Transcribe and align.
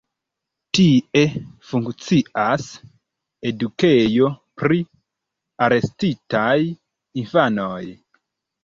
Tie 0.77 1.21
funkcias 1.71 2.65
edukejo 3.51 4.33
pri 4.63 4.81
arestitaj 5.69 6.57
infanoj. 7.25 7.81